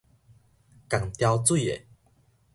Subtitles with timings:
[0.89, 1.85] 仝條水个